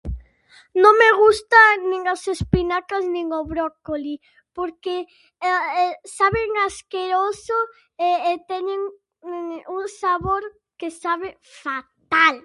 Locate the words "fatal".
11.63-12.35